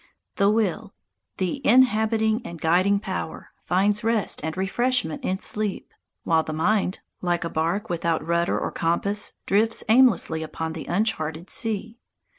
[0.37, 0.95] The will
[1.37, 5.93] the inhibiting and guiding power finds rest and refreshment in sleep,
[6.23, 11.51] while the mind, like a barque without rudder or compass, drifts aimlessly upon an uncharted
[11.51, 11.99] sea.